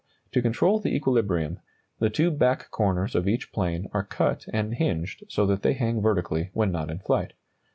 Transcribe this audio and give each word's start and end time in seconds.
To 0.31 0.41
control 0.41 0.79
the 0.79 0.95
equilibrium, 0.95 1.59
the 1.99 2.09
two 2.09 2.31
back 2.31 2.71
corners 2.71 3.13
of 3.13 3.27
each 3.27 3.51
plane 3.51 3.87
are 3.93 4.03
cut 4.03 4.47
and 4.51 4.73
hinged 4.73 5.23
so 5.29 5.45
that 5.45 5.61
they 5.61 5.73
hang 5.73 6.01
vertically 6.01 6.49
when 6.53 6.71
not 6.71 6.89
in 6.89 6.97
flight. 6.97 7.33